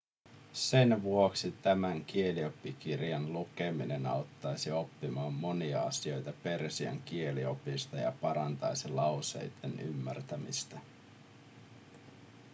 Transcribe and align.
sen 0.53 1.03
vuoksi 1.03 1.51
tämän 1.61 2.05
kielioppikirjan 2.05 3.33
lukeminen 3.33 4.05
auttaisi 4.05 4.71
oppimaan 4.71 5.33
monia 5.33 5.81
asioita 5.81 6.33
persian 6.43 7.01
kieliopista 7.01 7.97
ja 7.97 8.11
parantaisi 8.21 8.89
lauseitten 8.89 9.79
ymmärtämistä 9.79 10.79